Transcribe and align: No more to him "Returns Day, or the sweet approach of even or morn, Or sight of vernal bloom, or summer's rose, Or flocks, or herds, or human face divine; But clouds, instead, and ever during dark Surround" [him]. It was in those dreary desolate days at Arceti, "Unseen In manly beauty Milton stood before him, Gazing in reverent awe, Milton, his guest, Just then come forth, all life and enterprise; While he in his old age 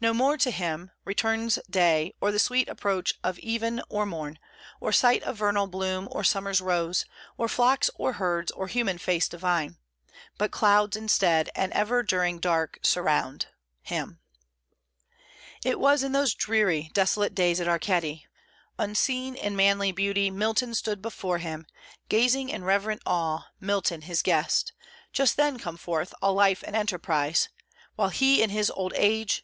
No 0.00 0.14
more 0.14 0.36
to 0.36 0.52
him 0.52 0.92
"Returns 1.04 1.58
Day, 1.68 2.14
or 2.20 2.30
the 2.30 2.38
sweet 2.38 2.68
approach 2.68 3.14
of 3.24 3.36
even 3.40 3.82
or 3.88 4.06
morn, 4.06 4.38
Or 4.80 4.92
sight 4.92 5.24
of 5.24 5.38
vernal 5.38 5.66
bloom, 5.66 6.06
or 6.12 6.22
summer's 6.22 6.60
rose, 6.60 7.04
Or 7.36 7.48
flocks, 7.48 7.90
or 7.96 8.12
herds, 8.12 8.52
or 8.52 8.68
human 8.68 8.96
face 8.98 9.26
divine; 9.28 9.78
But 10.38 10.52
clouds, 10.52 10.96
instead, 10.96 11.50
and 11.56 11.72
ever 11.72 12.04
during 12.04 12.38
dark 12.38 12.78
Surround" 12.84 13.46
[him]. 13.80 14.20
It 15.64 15.80
was 15.80 16.04
in 16.04 16.12
those 16.12 16.32
dreary 16.32 16.92
desolate 16.94 17.34
days 17.34 17.60
at 17.60 17.66
Arceti, 17.66 18.22
"Unseen 18.78 19.34
In 19.34 19.56
manly 19.56 19.90
beauty 19.90 20.30
Milton 20.30 20.76
stood 20.76 21.02
before 21.02 21.38
him, 21.38 21.66
Gazing 22.08 22.50
in 22.50 22.62
reverent 22.62 23.02
awe, 23.04 23.48
Milton, 23.58 24.02
his 24.02 24.22
guest, 24.22 24.72
Just 25.12 25.36
then 25.36 25.58
come 25.58 25.76
forth, 25.76 26.14
all 26.22 26.34
life 26.34 26.62
and 26.64 26.76
enterprise; 26.76 27.48
While 27.96 28.10
he 28.10 28.44
in 28.44 28.50
his 28.50 28.70
old 28.76 28.92
age 28.94 29.40